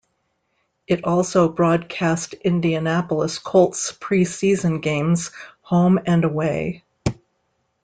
It 0.87 1.03
also 1.03 1.47
broadcast 1.47 2.33
Indianapolis 2.33 3.37
Colts 3.37 3.91
preseason 3.91 4.81
games, 4.81 5.29
home 5.61 5.99
and 6.07 6.23
away. 6.23 6.83